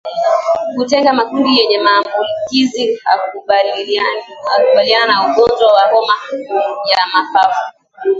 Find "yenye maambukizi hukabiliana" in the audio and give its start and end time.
1.59-4.13